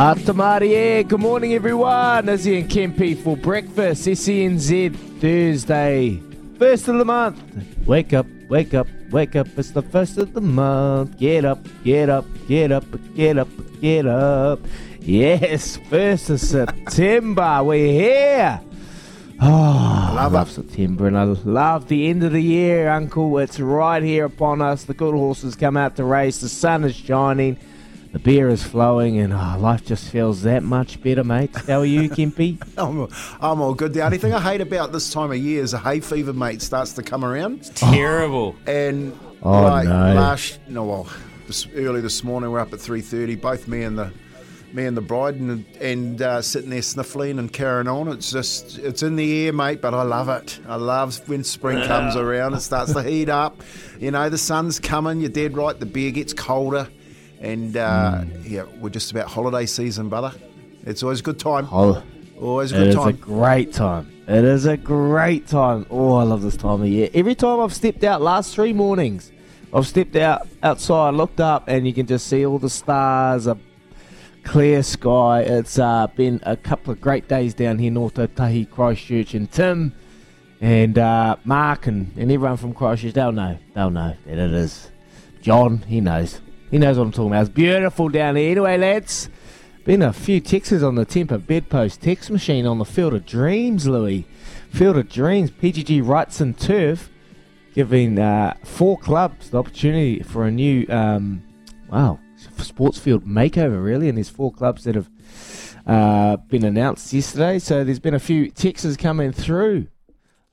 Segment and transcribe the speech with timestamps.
[0.00, 2.26] Uh, Atamarie, good morning everyone.
[2.26, 4.06] Izzy and Kempi for breakfast.
[4.06, 6.18] SENZ Thursday,
[6.58, 7.38] first of the month.
[7.84, 9.46] Wake up, wake up, wake up.
[9.58, 11.18] It's the first of the month.
[11.18, 13.48] Get up, get up, get up, get up,
[13.82, 14.60] get up.
[15.00, 17.62] Yes, first of September.
[17.62, 18.58] We're here.
[19.38, 23.36] Oh, I love September and I love the end of the year, Uncle.
[23.36, 24.84] It's right here upon us.
[24.84, 26.40] The good horses come out to race.
[26.40, 27.58] The sun is shining.
[28.12, 31.54] The beer is flowing, and oh, life just feels that much better, mate.
[31.54, 32.60] How are you, Kempy?
[32.76, 33.08] I'm,
[33.40, 33.92] I'm all good.
[33.92, 36.60] The only thing I hate about this time of year is a hay fever, mate,
[36.60, 37.58] starts to come around.
[37.60, 38.56] It's terrible.
[38.66, 40.12] And Oh, like no.
[40.14, 41.08] last, no, well,
[41.46, 43.36] this, early this morning we're up at three thirty.
[43.36, 44.12] Both me and the
[44.72, 48.08] me and the bride, and and uh, sitting there sniffling and carrying on.
[48.08, 49.80] It's just it's in the air, mate.
[49.80, 50.58] But I love it.
[50.68, 52.52] I love when spring comes around.
[52.54, 53.62] It starts to heat up.
[53.98, 55.20] You know, the sun's coming.
[55.20, 55.78] You're dead right.
[55.78, 56.88] The beer gets colder.
[57.40, 60.32] And uh, yeah, we're just about holiday season, brother.
[60.84, 61.66] It's always a good time.
[61.72, 62.02] Oh,
[62.40, 63.16] Always a it good is a time.
[63.16, 64.12] great time.
[64.26, 65.84] It is a great time.
[65.90, 67.10] Oh, I love this time of year.
[67.12, 69.30] Every time I've stepped out, last three mornings,
[69.74, 73.58] I've stepped out outside, looked up, and you can just see all the stars, a
[74.44, 75.42] clear sky.
[75.42, 79.94] It's uh, been a couple of great days down here, North Otahi, Christchurch, and Tim
[80.62, 83.12] and uh, Mark and, and everyone from Christchurch.
[83.14, 83.58] They'll know.
[83.74, 84.90] They'll know that it is.
[85.42, 86.40] John, he knows.
[86.70, 87.40] He knows what I'm talking about.
[87.42, 88.52] It's beautiful down here.
[88.52, 89.28] Anyway, lads,
[89.84, 93.88] been a few texts on the Temper Bedpost text machine on the Field of Dreams,
[93.88, 94.24] Louis.
[94.70, 97.10] Field of Dreams, PGG Wrightson Turf,
[97.74, 101.42] giving uh, four clubs the opportunity for a new, um,
[101.90, 102.20] wow,
[102.58, 104.08] sports field makeover, really.
[104.08, 105.10] And there's four clubs that have
[105.86, 107.58] uh, been announced yesterday.
[107.58, 109.88] So there's been a few texts coming through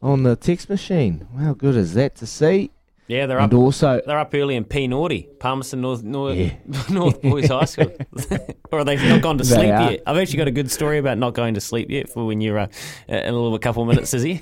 [0.02, 1.28] on the text machine.
[1.38, 2.72] How good is that to see?
[3.08, 3.52] Yeah, they're up.
[3.52, 6.56] And also, They're up early in P Naughty, Palmerston North North, Yeah.
[6.90, 7.92] North Boys High School,
[8.72, 9.92] or they've not gone to They sleep are.
[9.92, 10.04] yet.
[10.06, 12.60] I've actually got a good story about not going to sleep yet for when you're
[12.60, 12.68] uh,
[13.08, 14.42] in a little a couple of minutes, Izzy.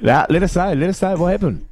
[0.00, 0.72] nah, let us know.
[0.74, 1.66] Let us know what happened.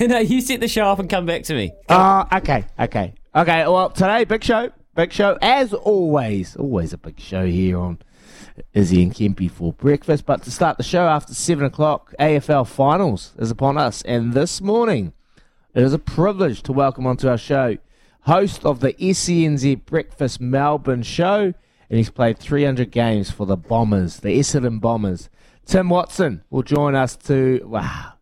[0.00, 1.72] no, you set the show up and come back to me.
[1.88, 3.66] Ah, okay, okay, okay.
[3.66, 6.54] Well, today, big show, big show, as always.
[6.56, 7.96] Always a big show here on
[8.74, 10.26] Izzy and Kempy for breakfast.
[10.26, 14.60] But to start the show after seven o'clock, AFL finals is upon us, and this
[14.60, 15.14] morning
[15.74, 17.76] It is a privilege to welcome onto our show
[18.22, 21.52] host of the SENZ Breakfast Melbourne show,
[21.90, 25.28] and he's played 300 games for the Bombers, the Essendon Bombers.
[25.66, 28.14] Tim Watson will join us to wow,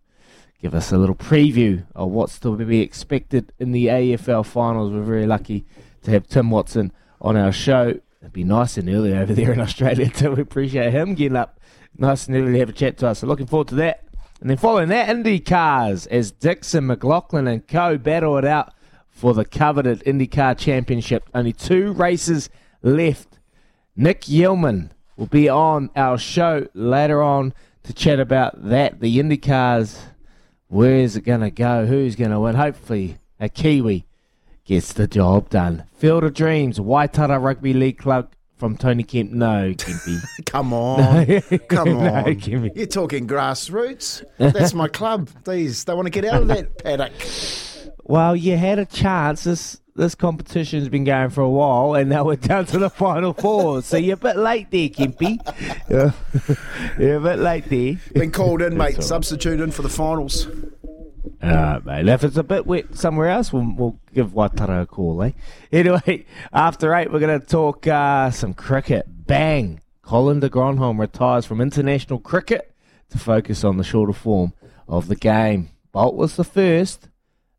[0.61, 4.93] give us a little preview of what's to be expected in the AFL finals.
[4.93, 5.65] We're very lucky
[6.03, 8.01] to have Tim Watson on our show.
[8.21, 10.33] It'd be nice and early over there in Australia too.
[10.33, 11.61] We appreciate him getting up
[11.97, 13.21] nice and early to have a chat to us.
[13.21, 14.06] So looking forward to that.
[14.41, 18.75] And then following that, IndyCars as Dixon McLaughlin and co battle it out
[19.09, 21.29] for the coveted IndyCar Championship.
[21.35, 22.51] Only two races
[22.83, 23.39] left.
[23.97, 27.55] Nick Yeilman will be on our show later on
[27.85, 29.01] to chat about that.
[29.01, 29.99] The IndyCars,
[30.69, 31.87] where's it going to go?
[31.87, 32.57] Who's going to win?
[32.57, 34.05] Hopefully, a Kiwi
[34.67, 35.85] gets the job done.
[35.95, 39.31] Field of Dreams, Waitara Rugby League Club from Tony Kemp.
[39.33, 40.21] No, Kempy.
[40.47, 41.27] Come on.
[41.69, 42.25] Come No, on.
[42.37, 42.77] Kempy.
[42.77, 44.25] You're talking grassroots.
[44.39, 45.29] That's my club.
[45.45, 47.13] These they want to get out of that paddock.
[48.05, 49.45] Well, you had a chance.
[49.45, 53.33] This this competition's been going for a while, and now we're down to the final
[53.33, 53.81] four.
[53.83, 55.39] So you're a bit late there, Kempy.
[55.89, 56.13] Yeah.
[56.99, 57.97] you're a bit late there.
[58.13, 58.97] Been called in, mate.
[58.97, 59.07] That's.
[59.09, 60.49] Substitute in for the finals.
[61.43, 62.09] Right, mate.
[62.09, 65.33] If it's a bit wet somewhere else, we'll, we'll give Waitara a call, eh?
[65.73, 69.07] Anyway, after eight, we're going to talk uh, some cricket.
[69.09, 69.81] Bang!
[70.03, 72.73] Colin de Grandhomme retires from international cricket
[73.11, 74.53] to focus on the shorter form
[74.89, 75.71] of the game.
[75.93, 77.09] Bolt was the first.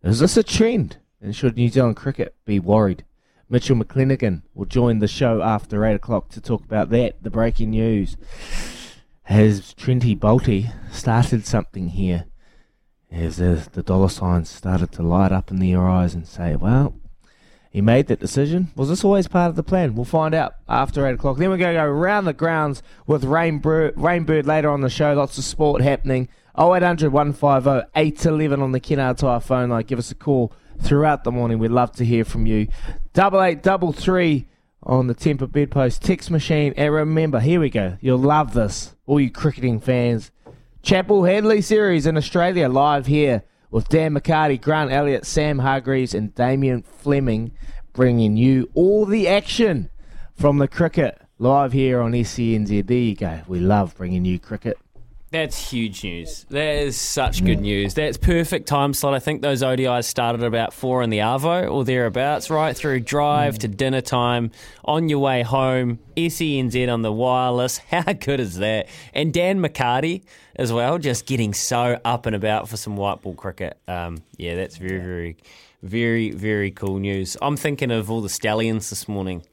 [0.04, 0.98] Is this a trend?
[1.22, 3.04] And should New Zealand cricket be worried?
[3.50, 7.72] Mitchell McClenaghan will join the show after 8 o'clock to talk about that, the breaking
[7.72, 8.18] news.
[9.24, 12.26] Has Trenty Bolty started something here?
[13.12, 16.96] As the, the dollar signs started to light up in their eyes and say, well,
[17.72, 18.72] he made that decision.
[18.76, 19.96] Was this always part of the plan?
[19.96, 21.38] We'll find out after 8 o'clock.
[21.38, 25.14] Then we're going to go around the grounds with Rainbird, Rainbird later on the show.
[25.14, 26.28] Lots of sport happening.
[26.60, 29.84] 0800 150 811 on the Kennards Hire phone line.
[29.84, 30.52] Give us a call
[30.82, 31.60] throughout the morning.
[31.60, 32.68] We'd love to hear from you.
[33.14, 34.48] Double eight double three
[34.82, 36.74] on the Temper Bedpost text machine.
[36.78, 37.98] And remember, here we go.
[38.02, 40.32] You'll love this, all you cricketing fans.
[40.88, 46.82] Chappell-Hadlee series in Australia live here with Dan McCarty, Grant Elliott, Sam Hargreaves, and Damien
[46.82, 47.52] Fleming
[47.92, 49.90] bringing you all the action
[50.34, 52.88] from the cricket live here on SENZ.
[52.88, 53.42] There you go.
[53.50, 54.78] We love bringing you cricket.
[55.42, 56.48] That's huge news.
[56.50, 57.94] That is such good news.
[57.94, 59.14] That's perfect time slot.
[59.14, 63.60] I think those ODIs started about four in the Arvo or thereabouts, right through drive
[63.60, 64.50] to dinner time,
[64.84, 67.78] on your way home, SENZ on the wireless.
[67.92, 68.88] How good is that?
[69.14, 70.24] And Dan McCarty
[70.56, 73.78] as well, just getting so up and about for some white ball cricket.
[73.88, 75.38] Um, yeah, that's very, very,
[75.84, 77.38] very, very cool news.
[77.44, 79.44] I'm thinking of all the stallions this morning.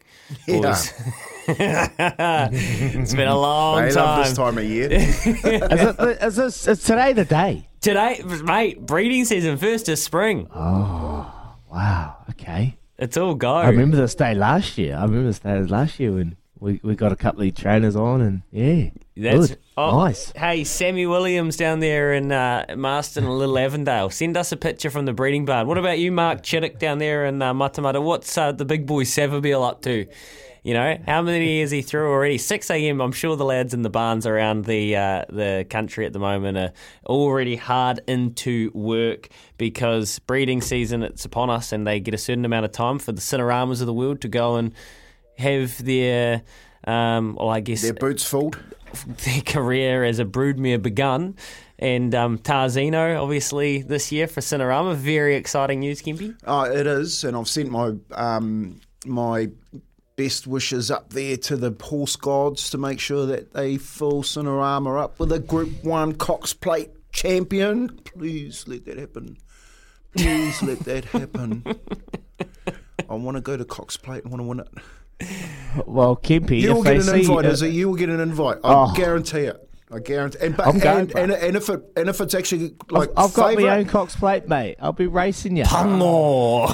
[0.48, 0.94] boys.
[1.48, 4.04] it's been a long They time.
[4.04, 4.88] love this time of year.
[4.92, 7.68] Is, it, is, this, is today the day?
[7.80, 10.48] Today, mate, breeding season first of spring.
[10.54, 11.30] Oh,
[11.70, 12.16] wow.
[12.30, 12.76] Okay.
[12.98, 13.54] It's all go.
[13.54, 14.96] I remember this day last year.
[14.96, 18.20] I remember this day last year when we, we got a couple of trainers on
[18.20, 18.90] and yeah.
[19.16, 19.58] That's good.
[19.76, 20.32] oh, nice.
[20.32, 24.10] Hey, Sammy Williams down there in uh, Marston and Little Avondale.
[24.10, 25.66] Send us a picture from the breeding barn.
[25.68, 28.02] What about you, Mark Chittick, down there in uh, Matamata?
[28.02, 30.06] What's uh, the big boy Savabeel up to?
[30.64, 32.38] You know, how many is he through already?
[32.38, 33.02] 6 a.m.
[33.02, 36.56] I'm sure the lads in the barns around the uh, the country at the moment
[36.56, 36.72] are
[37.04, 39.28] already hard into work
[39.58, 43.12] because breeding season it's upon us, and they get a certain amount of time for
[43.12, 44.72] the Cineramas of the world to go and
[45.36, 46.42] have their,
[46.86, 48.58] um, well, I guess Their boots filled.
[49.06, 51.36] their career as a broodmare begun.
[51.78, 54.94] And um, Tarzino, obviously, this year for Cinerama.
[54.94, 56.34] Very exciting news, Kempy.
[56.46, 59.50] Oh, it is, and I've sent my um, my
[60.16, 65.00] best wishes up there to the horse gods to make sure that they fill Cinerama
[65.02, 67.88] up with a Group One Cox Plate champion.
[68.04, 69.36] Please let that happen.
[70.16, 71.64] Please let that happen.
[73.10, 74.22] I want to go to Cox Plate.
[74.24, 74.68] I want to win it.
[75.86, 77.68] Well, Kempy, you'll get an see, invite, uh, is it?
[77.72, 78.58] You will get an invite.
[78.64, 78.92] I Oh.
[78.94, 79.68] guarantee it.
[79.92, 80.38] I guarantee.
[80.40, 83.26] And, but, I'm going, and, and, and if it and if it's actually like I've,
[83.26, 84.76] I've got my own Cox plate, mate.
[84.80, 85.64] I'll be racing you.
[85.64, 86.68] Pungo.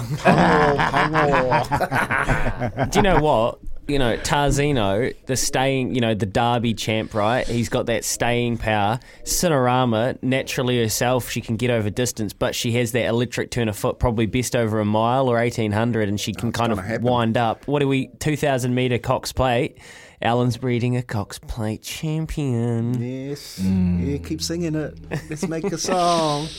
[2.77, 3.59] Oh, Do you know what?
[3.89, 7.45] You know, Tarzino, the staying, you know, the Derby champ, right?
[7.45, 9.01] He's got that staying power.
[9.25, 13.77] Cinerama, naturally herself, she can get over distance, but she has that electric turn of
[13.77, 17.03] foot, probably best over a mile or 1800, and she can kind of happen.
[17.03, 17.67] wind up.
[17.67, 19.79] What are we, 2,000 metre Cox plate?
[20.23, 22.93] Alan's breeding a Cox Plate champion.
[23.01, 23.59] Yes.
[23.59, 24.07] Mm.
[24.07, 24.99] Yeah, keep singing it.
[25.31, 26.47] Let's make a song.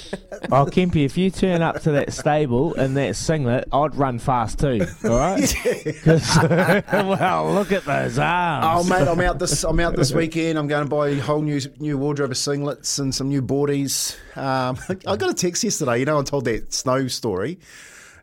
[0.53, 4.59] Oh, Kempy, if you turn up to that stable in that singlet, I'd run fast
[4.59, 4.85] too.
[5.05, 5.55] All right?
[6.03, 6.37] 'Cause-
[6.91, 8.65] well, look at those arms.
[8.65, 8.89] Oh arms.
[8.89, 9.63] mate, I'm out this.
[9.63, 10.57] I'm out this weekend.
[10.57, 14.15] I'm going to buy a whole new new wardrobe of singlets and some new boardies.
[14.35, 15.99] Um, I got a text yesterday.
[15.99, 17.59] You know, I told that snow story,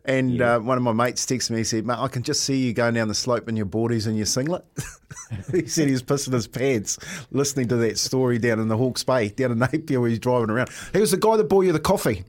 [0.09, 1.59] and uh, one of my mates texted me.
[1.59, 4.07] He said, "Mate, I can just see you going down the slope in your boardies
[4.07, 4.65] and your singlet."
[5.53, 6.99] he said he was pissing his pants
[7.31, 10.51] listening to that story down in the Hawke's Bay, down in Napier, where he's driving
[10.51, 10.71] around.
[10.93, 12.25] He was the guy that bought you the coffee.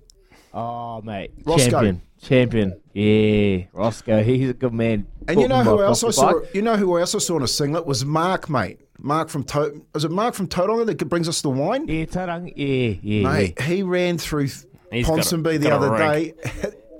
[0.53, 1.31] Oh, mate.
[1.45, 1.69] Roscoe.
[1.69, 2.01] Champion.
[2.21, 2.81] Champion.
[2.93, 4.23] Yeah, Roscoe.
[4.25, 5.07] He's a good man.
[5.27, 6.33] And you know who else I saw?
[6.39, 6.53] bike.
[6.55, 8.79] You know who else I saw in a singlet was Mark, mate.
[8.97, 11.87] Mark from to- was it Mark from Tauranga that brings us the wine?
[11.87, 12.51] Yeah, Tarang.
[12.55, 13.31] Yeah, yeah.
[13.31, 16.33] Mate, he ran through He's got a- Ponsonby the other day.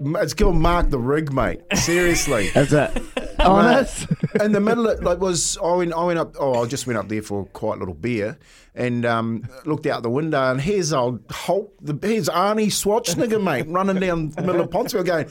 [0.02, 1.62] It's called Mark the Rig, mate.
[1.76, 2.50] Seriously.
[2.54, 3.04] That's it
[3.40, 4.08] honest?
[4.42, 6.98] in the middle of like was I went I went up oh I just went
[6.98, 8.38] up there for quite a little beer
[8.76, 13.68] and um, looked out the window and here's old Hulk the here's Arnie Schwarzenegger mate
[13.68, 15.30] running down the middle of Ponsonby going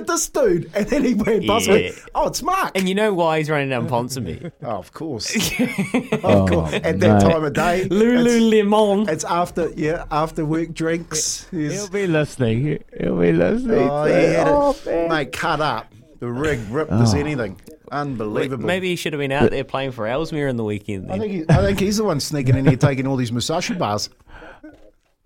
[0.00, 1.92] at this dude and then he went past me Yeah.
[2.14, 4.50] oh it's Mark And you know why he's running down Ponsonby?
[4.62, 7.30] oh of course of oh, at that mate.
[7.32, 9.08] time of day it's, Lululemon.
[9.08, 12.82] it's after yeah after work drinks He's- He'll be listening.
[12.98, 13.88] He'll be listening.
[13.88, 15.08] oh, he had oh, it man.
[15.08, 17.18] mate cut up the rig ripped as Oh.
[17.18, 21.10] anything unbelievable Maybe he should have been out there playing for Ellesmere in the weekend.
[21.10, 23.74] I think, he, I think he's the one sneaking in here taking all these Musashi
[23.74, 24.10] bars.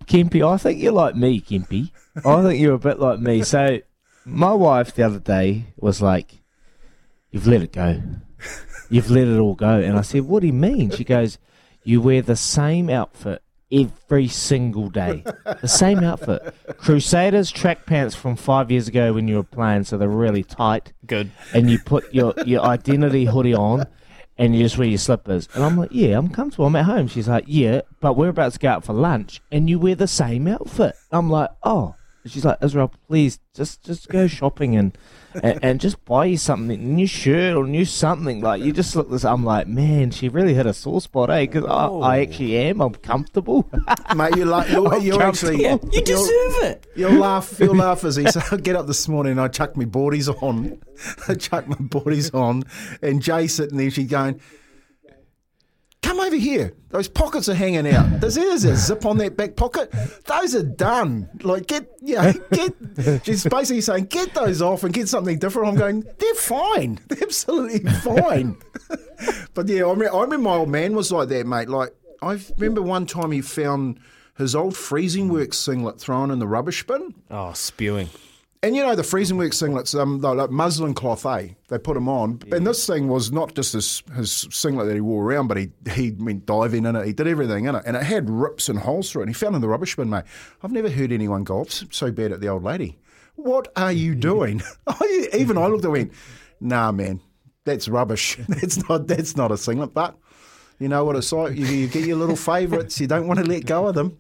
[0.07, 1.91] Kempy, I think you're like me, Kempy.
[2.25, 3.43] I think you're a bit like me.
[3.43, 3.81] So,
[4.25, 6.41] my wife the other day was like,
[7.31, 8.01] You've let it go.
[8.89, 9.81] You've let it all go.
[9.81, 10.91] And I said, What do you mean?
[10.91, 11.39] She goes,
[11.83, 15.25] You wear the same outfit every single day.
[15.61, 16.55] The same outfit.
[16.77, 20.93] Crusaders track pants from five years ago when you were playing, so they're really tight.
[21.07, 21.31] Good.
[21.53, 23.87] And you put your, your identity hoodie on.
[24.37, 25.49] And you just wear your slippers.
[25.55, 26.67] And I'm like, yeah, I'm comfortable.
[26.67, 27.07] I'm at home.
[27.07, 30.09] She's like, yeah, but we're about to go out for lunch and you wear the
[30.09, 30.97] same outfit.
[31.13, 31.95] I'm like, oh.
[32.27, 34.97] She's like, Israel, please just just go shopping and,
[35.43, 38.41] and and just buy you something, a new shirt or new something.
[38.41, 39.25] Like you just look this.
[39.27, 41.43] I'm like, man, she really hit a sore spot, eh?
[41.43, 42.81] Because I, I actually am.
[42.81, 43.69] I'm comfortable.
[44.17, 45.63] Mate, you la- you're, you're actually.
[45.63, 46.87] You deserve it.
[46.97, 49.77] You'll laugh, you'll laugh as he said, I get up this morning and I chuck
[49.77, 50.81] my boardies on.
[51.29, 52.63] I chuck my boardies on,
[53.03, 54.41] and Jay sitting there, she's going,
[56.15, 56.73] Come over here.
[56.91, 58.21] Those pockets are hanging out.
[58.21, 59.93] There's, there's a zip on that back pocket.
[60.27, 61.29] Those are done.
[61.43, 62.73] Like, get, yeah, get.
[63.25, 65.71] She's basically saying, Get those off and get something different.
[65.71, 67.01] I'm going, They're fine.
[67.09, 68.57] They're absolutely fine.
[69.55, 71.69] but yeah, I remember, I remember my old man was like that, mate.
[71.69, 71.93] Like,
[72.23, 73.99] I remember one time he found
[74.39, 77.13] his old freezing works singlet thrown in the rubbish bin.
[77.29, 78.09] Oh, spewing.
[78.65, 81.49] And you know the freezing work singlets, um, they're like muslin cloth, eh?
[81.69, 85.03] They put them on, and this thing was not just his, his singlet that he
[85.03, 87.05] wore around, but he he went diving in it.
[87.05, 89.25] He did everything in it, and it had rips and holes through it.
[89.25, 90.25] And he found in the rubbish bin, mate.
[90.63, 92.99] I've never heard anyone go off so bad at the old lady.
[93.35, 94.63] What are you doing?
[95.35, 96.13] Even I looked and went,
[96.59, 97.21] Nah, man,
[97.65, 98.39] that's rubbish.
[98.49, 99.93] That's not that's not a singlet.
[99.93, 100.17] But
[100.79, 101.55] you know what it's like.
[101.55, 102.99] You, you get your little favourites.
[102.99, 104.17] You don't want to let go of them.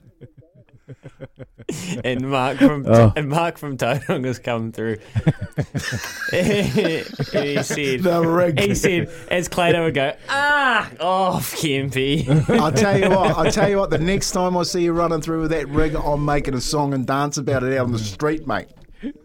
[2.04, 3.12] And Mark from Oh.
[3.16, 4.96] and Mark from Tauranga has come through.
[6.30, 12.28] he said, The he said, as Clado would go, ah, off, Kempy.
[12.60, 13.36] I'll tell you what.
[13.36, 13.90] I'll tell you what.
[13.90, 16.94] The next time I see you running through with that rig, I'm making a song
[16.94, 18.68] and dance about it out on the street, mate.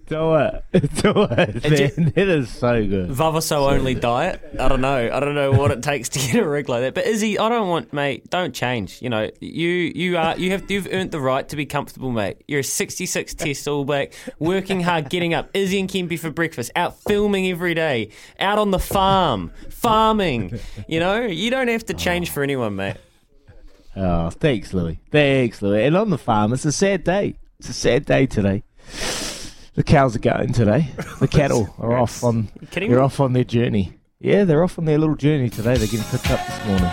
[0.08, 0.64] Do it.
[0.72, 2.14] Do it, man.
[2.16, 3.10] It is so good.
[3.10, 4.42] Vavaso only diet.
[4.60, 5.10] I don't know.
[5.12, 6.94] I don't know what it takes to get a rig like that.
[6.94, 8.30] But Izzy, I don't want, mate.
[8.30, 9.02] Don't change.
[9.02, 12.44] You know, you you are you have you've earned the right to be comfortable, mate.
[12.48, 15.50] You're a 66 test All back, working hard, getting up.
[15.54, 18.10] Izzy and Kempy for breakfast, out filming every day,
[18.40, 20.60] out on the farm, farming.
[20.88, 22.98] You know, you don't have to change for anyone, mate.
[23.96, 25.00] Oh, thanks, Louis.
[25.12, 25.84] Thanks, Louis.
[25.86, 27.36] And on the farm, it's a sad day.
[27.60, 28.64] It's a sad day today.
[29.76, 30.90] The cows are going today.
[31.20, 32.50] The cattle are off on.
[32.72, 33.06] kidding They're me?
[33.06, 33.94] off on their journey.
[34.20, 35.76] Yeah, they're off on their little journey today.
[35.78, 36.92] They're getting picked up this morning.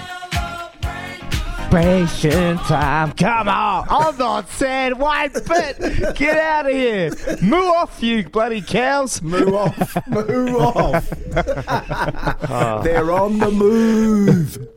[1.72, 3.10] Ration time.
[3.12, 3.86] Come on.
[3.90, 6.14] I'm not sad White bit.
[6.14, 7.10] Get out of here.
[7.42, 9.20] Moo off, you bloody cows.
[9.20, 10.06] Move off.
[10.06, 11.10] Move off.
[12.84, 14.68] They're on the move.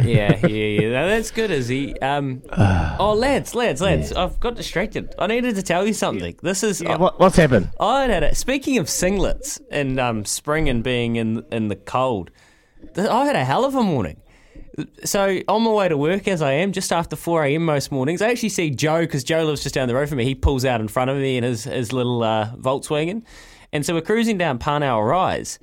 [0.00, 1.06] Yeah, yeah, yeah.
[1.06, 2.00] That's good, Izzy.
[2.00, 4.12] Um, oh, lads, lads, lads.
[4.12, 5.14] I've got distracted.
[5.18, 6.36] I needed to tell you something.
[6.42, 6.80] This is.
[6.80, 7.70] Yeah, what, what's happened?
[7.78, 8.36] I had it.
[8.36, 12.30] Speaking of singlets and um, spring and being in in the cold,
[12.94, 14.20] th- I had a hell of a morning.
[15.04, 17.64] So on my way to work, as I am, just after four a.m.
[17.64, 20.24] most mornings, I actually see Joe because Joe lives just down the road from me.
[20.24, 23.22] He pulls out in front of me in his his little uh, Volkswagen,
[23.72, 25.58] and so we're cruising down Parnell Rise.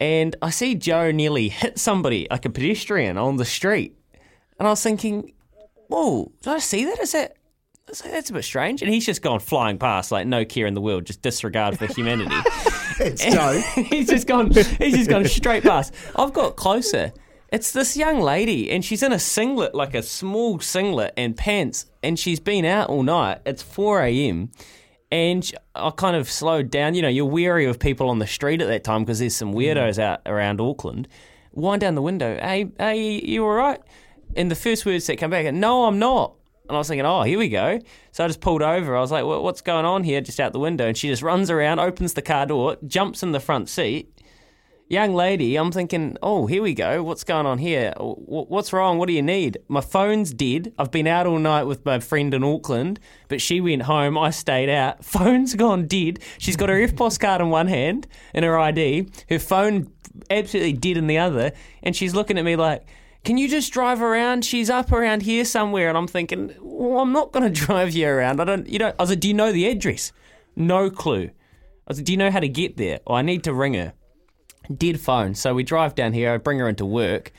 [0.00, 3.96] And I see Joe nearly hit somebody, like a pedestrian, on the street.
[4.58, 5.32] And I was thinking,
[5.88, 6.98] whoa, did I see that?
[7.00, 7.36] Is that.
[7.86, 8.82] that- That's a bit strange.
[8.82, 11.86] And he's just gone flying past, like no care in the world, just disregard for
[11.86, 12.34] humanity.
[13.00, 13.60] It's Joe.
[13.84, 14.50] he's just gone.
[14.50, 15.94] He's just gone straight past.
[16.16, 17.12] I've got closer.
[17.52, 21.86] It's this young lady, and she's in a singlet, like a small singlet and pants,
[22.02, 23.38] and she's been out all night.
[23.46, 24.50] It's four a.m.
[25.10, 26.94] And I kind of slowed down.
[26.94, 29.52] You know, you're weary of people on the street at that time because there's some
[29.52, 29.56] mm.
[29.56, 31.08] weirdos out around Auckland.
[31.52, 32.38] Wind down the window.
[32.40, 33.80] Hey, hey, you all right?
[34.36, 36.34] And the first words that come back, no, I'm not.
[36.68, 37.80] And I was thinking, oh, here we go.
[38.12, 38.94] So I just pulled over.
[38.94, 40.20] I was like, "What- what's going on here?
[40.20, 40.86] Just out the window.
[40.88, 44.12] And she just runs around, opens the car door, jumps in the front seat.
[44.90, 47.02] Young lady, I'm thinking, oh, here we go.
[47.02, 47.92] What's going on here?
[47.98, 48.96] What's wrong?
[48.96, 49.58] What do you need?
[49.68, 50.72] My phone's dead.
[50.78, 54.16] I've been out all night with my friend in Auckland, but she went home.
[54.16, 55.04] I stayed out.
[55.18, 56.20] Phone's gone dead.
[56.38, 59.10] She's got her EFTPOS card in one hand and her ID.
[59.28, 59.92] Her phone
[60.30, 61.52] absolutely dead in the other.
[61.82, 62.86] And she's looking at me like,
[63.24, 64.46] can you just drive around?
[64.46, 65.90] She's up around here somewhere.
[65.90, 68.40] And I'm thinking, well, I'm not going to drive you around.
[68.40, 70.12] I don't, you know, I was like, do you know the address?
[70.56, 71.24] No clue.
[71.26, 71.30] I
[71.88, 73.00] was like, do you know how to get there?
[73.06, 73.92] Oh, I need to ring her.
[74.74, 75.34] Dead phone.
[75.34, 76.32] So we drive down here.
[76.32, 77.32] I bring her into work.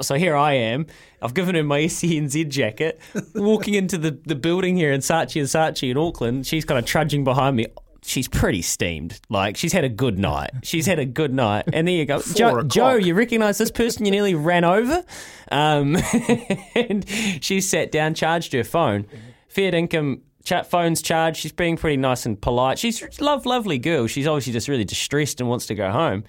[0.00, 0.86] So here I am.
[1.22, 3.00] I've given her my SENZ jacket.
[3.34, 6.46] Walking into the, the building here in Saatchi and Saatchi in Auckland.
[6.46, 7.66] She's kind of trudging behind me.
[8.02, 9.18] She's pretty steamed.
[9.30, 10.50] Like she's had a good night.
[10.62, 11.64] She's had a good night.
[11.72, 12.62] And there you go, Joe.
[12.62, 15.02] Joe, you recognise this person you nearly ran over?
[15.50, 15.96] Um,
[16.74, 17.08] and
[17.40, 19.06] she sat down, charged her phone.
[19.48, 20.20] Fair income.
[20.44, 21.38] Chat phone's charged.
[21.38, 22.78] She's being pretty nice and polite.
[22.78, 24.06] She's a love, lovely girl.
[24.06, 26.24] She's obviously just really distressed and wants to go home.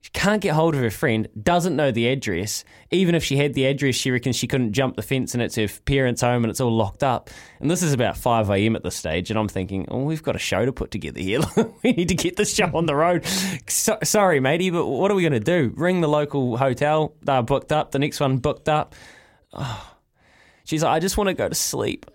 [0.00, 2.64] She can't get hold of her friend, doesn't know the address.
[2.92, 5.56] Even if she had the address, she reckons she couldn't jump the fence and it's
[5.56, 7.28] her parents' home and it's all locked up.
[7.58, 8.76] And this is about 5 a.m.
[8.76, 9.30] at this stage.
[9.30, 11.40] And I'm thinking, oh, we've got a show to put together here.
[11.82, 13.26] we need to get this show on the road.
[13.66, 15.74] So, sorry, matey, but what are we going to do?
[15.76, 17.12] Ring the local hotel.
[17.22, 17.90] They're booked up.
[17.90, 18.94] The next one booked up.
[19.52, 19.92] Oh.
[20.66, 22.06] She's like, I just want to go to sleep.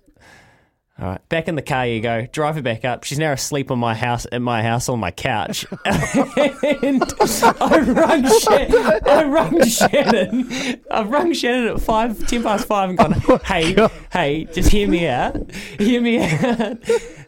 [1.02, 2.28] All right, back in the car you go.
[2.28, 3.06] Drive her back up.
[3.06, 5.66] She's now asleep on my house at my house on my couch.
[5.86, 7.04] and
[7.42, 10.80] I rung, Shan- I rung Shannon.
[10.92, 13.76] I rung Shannon at five, ten past five, and gone, oh "Hey,
[14.12, 15.52] hey, just hear me out.
[15.80, 16.78] Hear me out."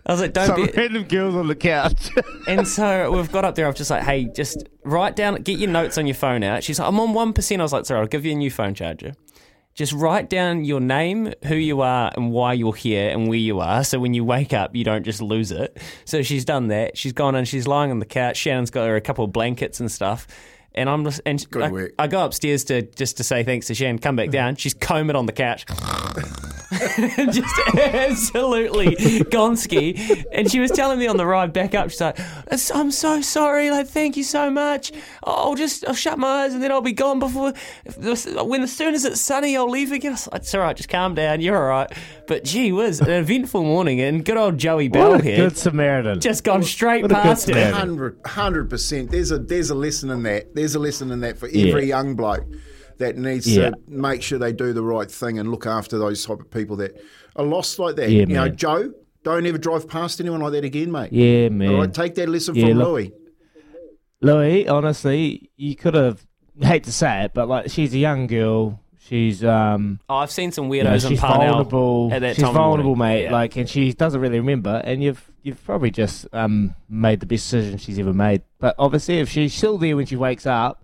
[0.06, 2.12] I was like, "Don't Some be." random girls on the couch.
[2.48, 3.65] And so we've got up there.
[3.65, 6.64] I was just like, "Hey, just write down, get your notes on your phone out."
[6.64, 7.29] She's like, "I'm on one.
[7.36, 9.14] I was like, "Sorry, I'll give you a new phone charger."
[9.75, 13.59] Just write down your name, who you are, and why you're here, and where you
[13.59, 13.83] are.
[13.83, 15.77] So when you wake up, you don't just lose it.
[16.05, 16.98] So she's done that.
[16.98, 18.38] She's gone and she's lying on the couch.
[18.38, 20.27] Shannon's got her a couple of blankets and stuff.
[20.75, 21.90] And I'm just and I.
[22.00, 24.00] I go upstairs to just to say thanks to Shannon.
[24.00, 24.31] Come back mm-hmm.
[24.31, 24.55] down.
[24.55, 25.66] She's combing on the couch.
[27.31, 28.96] just absolutely
[29.31, 30.25] gonski.
[30.31, 32.18] And she was telling me on the ride back up, she's like,
[32.74, 33.72] I'm so sorry.
[33.72, 34.92] Like, thank you so much.
[35.24, 37.53] I'll just, I'll shut my eyes and then I'll be gone before,
[38.46, 40.12] when as soon as it's sunny, I'll leave again.
[40.12, 40.75] I was like, It's all right.
[40.75, 41.42] Just calm down.
[41.42, 41.92] You're all right.
[42.27, 45.38] But gee whiz, an eventful morning and good old Joey Bell here.
[45.38, 46.20] good Samaritan.
[46.20, 47.53] Just gone straight What past it.
[47.53, 48.20] Samaritan.
[48.25, 49.12] Hundred percent.
[49.12, 50.53] There's a there's a lesson in that.
[50.55, 51.70] There's a lesson in that for Yeah.
[51.72, 52.46] every young bloke
[53.00, 53.70] that needs Yeah.
[53.72, 56.75] to make sure they do the right thing and look after those type of people
[56.77, 57.00] that
[57.36, 58.10] are lost like that.
[58.12, 58.50] Yeah, you know.
[58.50, 58.92] Joe,
[59.24, 61.12] don't ever drive past anyone like that again, mate.
[61.14, 61.70] yeah, man.
[61.74, 63.12] All right, take that lesson Yeah, from look- Louis.
[64.22, 66.25] Louis, honestly, you could have.
[66.62, 68.79] Hate to say it, but like she's a young girl.
[69.00, 72.10] She's um, Oh, I've seen some you know, weirdos in she's Parnell vulnerable.
[72.14, 73.16] at that she's time vulnerable, morning.
[73.16, 73.24] mate.
[73.24, 73.32] Yeah.
[73.32, 74.79] Like, and she doesn't really remember.
[74.86, 78.44] And you've you've probably just um made the best decision she's ever made.
[78.60, 80.82] But obviously, if she's still there when she wakes up,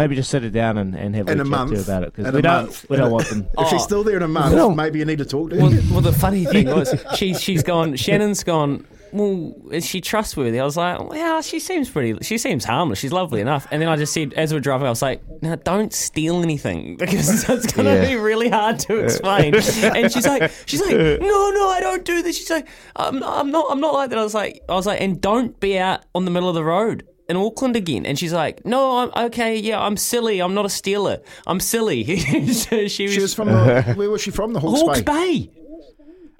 [0.00, 2.02] maybe just sit her down and, and have a, In a chat to her about
[2.04, 2.86] it because we don't month.
[2.88, 3.46] we don't want them.
[3.58, 4.70] If she's still there in a month, No.
[4.74, 5.62] maybe you need to talk to her.
[5.62, 7.96] Well, well, the funny thing was, she, she's gone.
[7.96, 8.86] Shannon's gone.
[9.12, 10.60] Well, is she trustworthy?
[10.60, 12.16] I was like, well, she seems pretty.
[12.24, 13.00] She seems harmless.
[13.00, 13.66] She's lovely enough.
[13.72, 16.96] And then I just said, as we're driving, I was like, now don't steal anything
[16.98, 18.08] because it's going to Yeah.
[18.08, 19.54] be really hard to explain.
[19.56, 22.38] and she's like, she's like, no, no, I don't do this.
[22.38, 24.18] She's like, I'm, I'm not, I'm not like that.
[24.18, 26.64] I was like, I was like, and don't be out on the middle of the
[26.64, 27.04] road.
[27.30, 29.56] In Auckland again, and she's like, "No, I'm okay.
[29.56, 30.40] Yeah, I'm silly.
[30.40, 31.20] I'm not a stealer.
[31.46, 32.04] I'm silly."
[32.52, 34.52] so she was, She was from the, where was she from?
[34.52, 35.46] The Hawke's, Hawke's Bay.
[35.46, 35.59] Bay.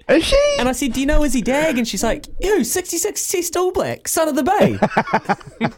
[0.09, 0.55] Is she?
[0.59, 1.77] And I said, Do you know Izzy Dagg?
[1.77, 4.79] And she's like, Ew, 66 Test All Black, son of the Bay.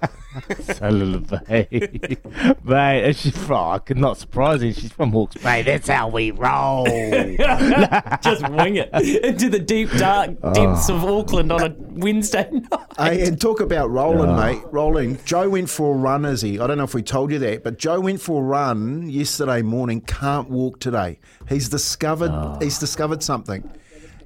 [0.61, 2.57] Son of the bay.
[2.63, 5.61] Mate, and she's from, not surprising, she's from Hawke's Bay.
[5.61, 6.85] That's how we roll.
[8.21, 8.89] Just wing it
[9.23, 11.19] into the deep, dark depths of oh.
[11.19, 12.79] Auckland on a Wednesday night.
[12.97, 14.63] Hey, and talk about rolling, mate.
[14.71, 15.19] Rolling.
[15.25, 16.59] Joe went for a run, is he?
[16.59, 19.61] I don't know if we told you that, but Joe went for a run yesterday
[19.61, 20.01] morning.
[20.01, 21.19] Can't walk today.
[21.47, 22.31] He's discovered.
[22.31, 22.57] Oh.
[22.59, 23.69] He's discovered something.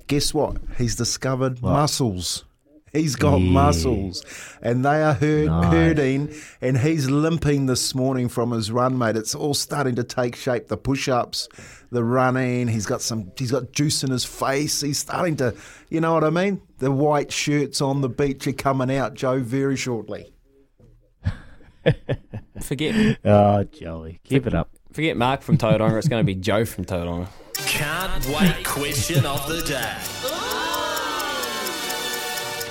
[0.07, 0.57] Guess what?
[0.77, 2.45] He's discovered muscles.
[2.93, 3.49] He's got Yeah.
[3.51, 4.23] muscles,
[4.61, 5.71] and they are hurt, Nice.
[5.73, 6.29] hurting,
[6.61, 9.17] and he's limping this morning from his run, mate.
[9.17, 10.69] It's all starting to take shape.
[10.69, 11.49] The push-ups,
[11.91, 12.69] the running.
[12.69, 13.31] He's got some.
[13.37, 14.79] He's got juice in his face.
[14.81, 15.53] He's starting to.
[15.89, 16.61] You know what I mean?
[16.79, 20.33] The white shirts on the beach are coming out, Joe, very shortly.
[22.61, 24.69] Forget Oh, Joey, keep it up.
[24.97, 25.99] Forget Mark from Tauranga.
[25.99, 27.27] It's going to be Joe from Tauranga.
[27.53, 30.66] Can't wait question of the day.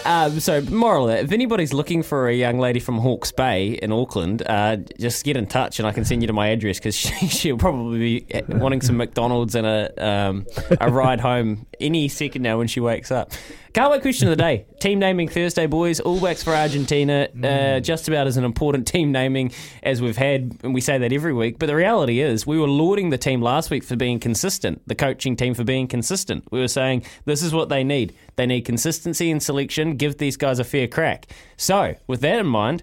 [0.06, 3.90] Um, so, moral of if anybody's looking for a young lady from Hawke's Bay in
[3.90, 6.94] Auckland, uh, just get in touch and I can send you to my address because
[6.96, 10.46] she, she'll probably be wanting some McDonald's and a, um,
[10.80, 13.32] a ride home any second now when she wakes up.
[13.76, 14.64] Can't question of the day.
[14.80, 16.00] Team naming Thursday, boys.
[16.00, 17.28] All Blacks for Argentina.
[17.44, 21.12] Uh, just about as an important team naming as we've had, and we say that
[21.12, 21.58] every week.
[21.58, 24.94] But the reality is, we were lauding the team last week for being consistent, the
[24.94, 26.44] coaching team for being consistent.
[26.50, 28.14] We were saying this is what they need.
[28.36, 29.96] They need consistency in selection.
[29.96, 31.26] Give these guys a fair crack.
[31.56, 32.82] So, with that in mind,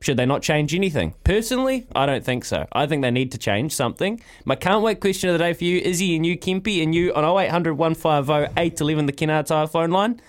[0.00, 1.14] should they not change anything?
[1.22, 2.66] Personally, I don't think so.
[2.72, 4.20] I think they need to change something.
[4.44, 7.14] My can't wait question of the day for you, Izzy and you, Kempy, and you
[7.14, 10.20] on 0800 150 811, the Kennards Hire phone line.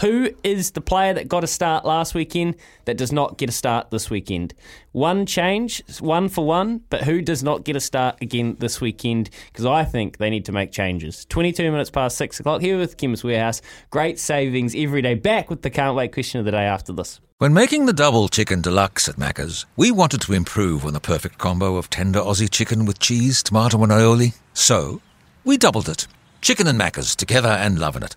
[0.00, 3.52] Who is the player that got a start last weekend that does not get a
[3.52, 4.52] start this weekend?
[4.92, 9.30] One change, one for one, but who does not get a start again this weekend?
[9.46, 11.24] Because I think they need to make changes.
[11.26, 13.62] 22 minutes past 6 o'clock here with Kim's Warehouse.
[13.90, 15.14] Great savings every day.
[15.14, 17.20] Back with the can't wait question of the day after this.
[17.38, 21.38] When making the double chicken deluxe at Macca's, we wanted to improve on the perfect
[21.38, 24.34] combo of tender Aussie chicken with cheese, tomato, and aioli.
[24.54, 25.00] So,
[25.44, 26.06] we doubled it.
[26.40, 28.16] Chicken and Macca's together and loving it.